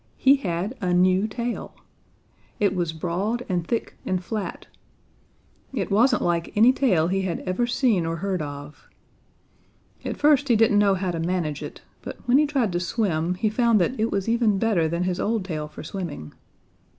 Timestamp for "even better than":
14.27-15.03